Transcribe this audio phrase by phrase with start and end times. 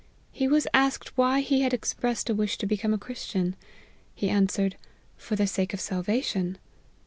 [0.31, 3.55] He was asked why he had expressed a wish to become a Christian?
[4.15, 4.75] He answered,
[5.15, 6.57] For the sake of salvation.'